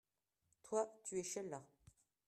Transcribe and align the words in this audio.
Toi, 0.63 0.91
tu 1.03 1.19
es 1.19 1.23
Sheila. 1.23 1.61